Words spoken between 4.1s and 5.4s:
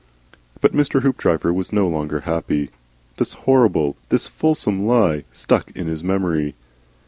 fulsome lie,